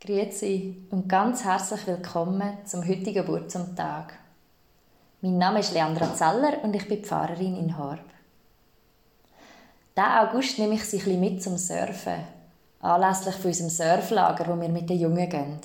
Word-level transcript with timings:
Grüezi 0.00 0.76
und 0.90 1.08
ganz 1.08 1.42
herzlich 1.42 1.84
willkommen 1.88 2.58
zum 2.64 2.86
heutigen 2.86 3.26
Wort 3.26 3.50
zum 3.50 3.74
Tag. 3.74 4.14
Mein 5.22 5.38
Name 5.38 5.58
ist 5.58 5.72
Leandra 5.72 6.14
Zeller 6.14 6.62
und 6.62 6.76
ich 6.76 6.86
bin 6.86 7.02
Pfarrerin 7.02 7.56
in 7.56 7.76
Horb. 7.76 8.04
Diesen 9.96 10.08
August 10.08 10.60
nehme 10.60 10.76
ich 10.76 10.84
Sie 10.84 11.02
ein 11.02 11.18
mit 11.18 11.42
zum 11.42 11.58
Surfen, 11.58 12.20
anlässlich 12.78 13.34
von 13.34 13.46
unserem 13.46 13.70
Surflager, 13.70 14.46
wo 14.46 14.60
wir 14.60 14.68
mit 14.68 14.88
den 14.88 15.00
Jungen 15.00 15.28
gehen. 15.28 15.58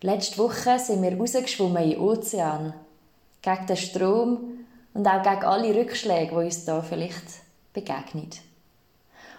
Letzte 0.00 0.38
Woche 0.38 0.78
sind 0.78 1.02
wir 1.02 1.18
rausgeschwommen 1.18 1.82
in 1.82 1.90
den 1.90 2.00
Ozean, 2.00 2.72
gegen 3.42 3.66
den 3.66 3.76
Strom 3.76 4.38
und 4.94 5.06
auch 5.06 5.22
gegen 5.22 5.44
alle 5.44 5.74
Rückschläge, 5.74 6.30
die 6.30 6.46
uns 6.46 6.64
hier 6.64 6.82
vielleicht 6.82 7.26
begegnen. 7.74 8.30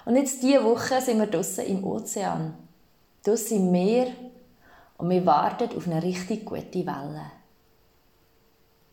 Und 0.05 0.15
jetzt 0.15 0.43
diese 0.43 0.63
Woche 0.63 1.01
sind 1.01 1.17
wir 1.17 1.25
draußen 1.25 1.65
im 1.65 1.83
Ozean 1.83 2.66
das 3.27 3.51
im 3.51 3.71
Meer 3.71 4.07
und 4.97 5.09
wir 5.09 5.25
warten 5.25 5.75
auf 5.75 5.85
eine 5.85 6.01
richtig 6.01 6.45
gute 6.45 6.85
Welle. 6.85 7.31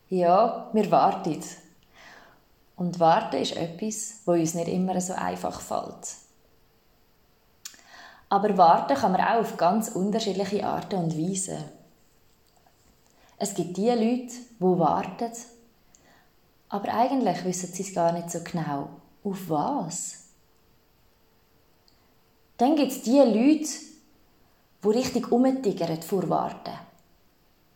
Ja, 0.09 0.71
wir 0.73 0.91
warten. 0.91 1.43
Und 2.77 2.99
warten 2.99 3.37
ist 3.37 3.57
etwas, 3.57 4.21
wo 4.25 4.33
uns 4.33 4.55
nicht 4.55 4.69
immer 4.69 5.01
so 5.01 5.13
einfach 5.15 5.61
fällt. 5.61 6.17
Aber 8.29 8.57
warten 8.59 8.97
kann 8.97 9.13
man 9.13 9.21
auch 9.21 9.41
auf 9.41 9.57
ganz 9.57 9.91
unterschiedliche 9.91 10.67
Arten 10.67 10.97
und 10.97 11.17
Weisen. 11.17 11.65
Es 13.39 13.55
gibt 13.55 13.77
die 13.77 13.89
Leute, 13.89 14.35
die 14.59 14.79
warten, 14.79 15.31
aber 16.69 16.93
eigentlich 16.93 17.45
wissen 17.45 17.73
sie 17.73 17.83
es 17.83 17.95
gar 17.95 18.11
nicht 18.13 18.31
so 18.31 18.41
genau. 18.43 18.89
Auf 19.23 19.49
was? 19.49 20.25
Dann 22.57 22.77
gibt 22.77 22.93
es 22.93 23.03
die 23.03 23.19
Leute, 23.19 23.69
die 24.85 24.99
richtig 24.99 25.33
umtigern 25.33 26.03
vor 26.03 26.29
Warten. 26.29 26.79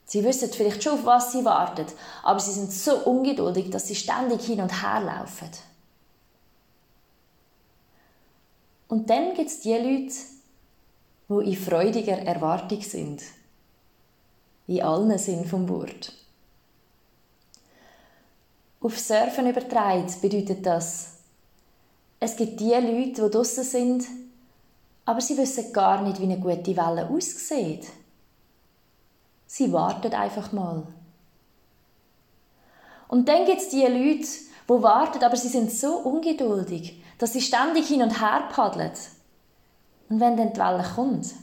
Sie 0.05 0.25
wissen 0.25 0.51
vielleicht 0.51 0.83
schon, 0.83 0.95
auf 0.95 1.05
was 1.05 1.33
sie 1.33 1.45
warten, 1.45 1.87
aber 2.23 2.41
sie 2.41 2.53
sind 2.53 2.73
so 2.73 2.97
ungeduldig, 3.05 3.71
dass 3.71 3.89
sie 3.89 3.95
ständig 3.95 4.43
hin 4.43 4.61
und 4.61 4.83
her 4.83 5.01
laufen. 5.01 5.51
Und 8.89 9.11
dann 9.11 9.35
gibt 9.35 9.51
es 9.51 9.61
die 9.61 9.75
Leute, 9.75 10.15
die 11.29 11.51
in 11.51 11.57
freudiger 11.57 12.19
Erwartung 12.19 12.81
sind. 12.81 13.23
In 14.67 14.83
allen 14.83 15.19
Sinn 15.19 15.45
vom 15.45 15.69
Wort. 15.69 16.15
Auf 18.81 18.99
Surfen 18.99 19.47
übertragen 19.47 20.07
bedeutet 20.23 20.65
das, 20.65 21.15
es 22.21 22.37
gibt 22.37 22.61
die 22.61 22.71
Leute, 22.71 23.23
die 23.23 23.31
draussen 23.31 23.65
sind, 23.65 24.05
aber 25.09 25.23
sie 25.23 25.39
wissen 25.39 25.73
gar 25.73 26.03
nicht, 26.03 26.21
wie 26.21 26.25
eine 26.25 26.39
gute 26.39 26.77
Welle 26.77 27.09
aussieht. 27.09 27.87
Sie 29.47 29.73
warten 29.73 30.13
einfach 30.13 30.53
mal. 30.53 30.87
Und 33.09 33.27
dann 33.27 33.47
gibt 33.47 33.63
es 33.63 33.71
die 33.71 33.87
Leute, 33.87 34.29
die 34.29 34.83
warten, 34.83 35.25
aber 35.25 35.35
sie 35.35 35.49
sind 35.49 35.73
so 35.73 35.97
ungeduldig, 36.01 37.03
dass 37.17 37.33
sie 37.33 37.41
ständig 37.41 37.87
hin 37.89 38.03
und 38.03 38.21
her 38.21 38.51
paddeln. 38.53 38.93
Und 40.11 40.21
wenn 40.21 40.37
dann 40.37 40.53
die 40.53 40.61
Welle 40.61 40.85
kommt, 40.95 41.35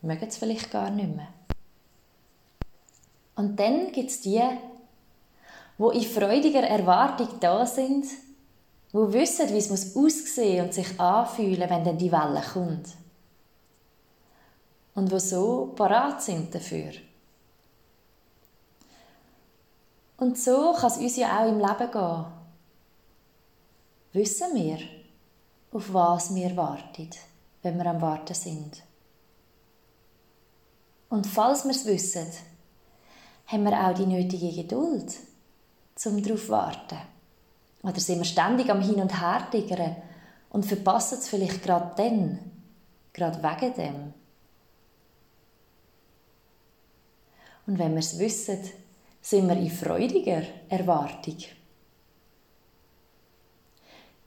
mögen 0.00 0.28
sie 0.28 0.40
vielleicht 0.40 0.72
gar 0.72 0.90
nicht 0.90 1.14
mehr. 1.14 1.28
Und 3.36 3.56
dann 3.56 3.92
gibt 3.92 4.10
es 4.10 4.20
die, 4.20 4.42
die 5.78 5.96
in 5.96 6.02
freudiger 6.02 6.64
Erwartung 6.64 7.28
da 7.38 7.64
sind, 7.66 8.04
die 8.92 9.12
wissen, 9.12 9.48
wie 9.50 9.58
es 9.58 9.96
aussehen 9.96 10.64
und 10.64 10.74
sich 10.74 10.98
anfühlen, 10.98 11.70
wenn 11.70 11.84
dann 11.84 11.98
die 11.98 12.10
Welle 12.10 12.42
kommt 12.52 12.88
und 14.94 15.10
die 15.10 15.20
so 15.20 15.72
parat 15.76 16.22
sind 16.22 16.54
dafür. 16.54 16.92
Und 20.18 20.38
so 20.38 20.72
kann 20.72 20.90
es 20.90 20.98
uns 20.98 21.16
ja 21.16 21.40
auch 21.40 21.48
im 21.48 21.58
Leben 21.58 21.90
gehen. 21.90 22.24
Wissen 24.12 24.54
wir, 24.54 24.78
auf 25.72 25.92
was 25.92 26.34
wir 26.34 26.56
warten, 26.56 27.10
wenn 27.62 27.78
wir 27.78 27.86
am 27.86 28.00
Warten 28.00 28.34
sind? 28.34 28.82
Und 31.08 31.26
falls 31.26 31.64
wir 31.64 31.72
es 31.72 31.86
wissen, 31.86 32.26
haben 33.46 33.64
wir 33.64 33.72
auch 33.72 33.94
die 33.94 34.06
nötige 34.06 34.52
Geduld, 34.52 35.14
zum 35.94 36.22
darauf 36.22 36.48
warten. 36.48 36.98
Oder 37.82 38.00
sind 38.00 38.18
wir 38.18 38.24
ständig 38.24 38.70
am 38.70 38.80
Hin 38.80 39.00
und 39.00 39.20
Her 39.20 39.48
und 40.50 40.64
verpassen 40.64 41.18
es 41.18 41.28
vielleicht 41.28 41.62
gerade 41.62 41.92
dann, 41.96 42.38
gerade 43.12 43.42
wegen 43.42 43.74
dem. 43.74 44.21
Und 47.66 47.78
wenn 47.78 47.92
wir 47.92 48.00
es 48.00 48.18
wissen, 48.18 48.58
sind 49.20 49.48
wir 49.48 49.56
in 49.56 49.70
freudiger 49.70 50.42
Erwartung. 50.68 51.36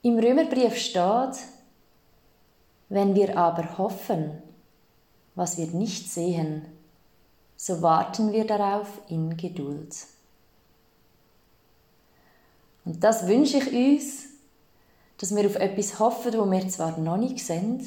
Im 0.02 0.18
Römerbrief 0.18 0.76
steht, 0.76 1.44
wenn 2.88 3.14
wir 3.14 3.36
aber 3.36 3.76
hoffen, 3.78 4.42
was 5.34 5.58
wir 5.58 5.66
nicht 5.66 6.10
sehen, 6.10 6.62
so 7.56 7.82
warten 7.82 8.32
wir 8.32 8.46
darauf 8.46 9.00
in 9.08 9.36
Geduld. 9.36 9.94
Und 12.84 13.02
das 13.02 13.26
wünsche 13.26 13.58
ich 13.58 13.72
uns, 13.72 14.26
dass 15.18 15.34
wir 15.34 15.46
auf 15.46 15.56
etwas 15.56 15.98
hoffen, 15.98 16.34
wo 16.34 16.50
wir 16.50 16.68
zwar 16.68 16.98
noch 16.98 17.16
nicht 17.16 17.44
sind, 17.44 17.86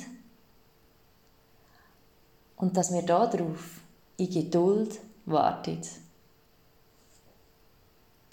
und 2.58 2.76
dass 2.76 2.92
wir 2.92 3.04
darauf 3.04 3.80
in 4.18 4.30
Geduld 4.30 5.00
wartet. 5.30 6.02